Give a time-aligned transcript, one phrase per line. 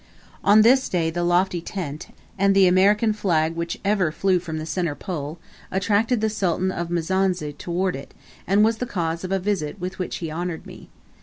[0.43, 4.65] On this day the lofty tent, and the American flag which ever flew from the
[4.65, 5.37] centre pole,
[5.69, 8.15] attracted the Sultan of Mizanza towards it,
[8.47, 10.89] and was the cause of a visit with which he honoured me.